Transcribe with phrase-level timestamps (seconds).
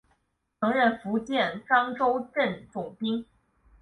[0.59, 3.23] 曾任福建漳州镇总兵。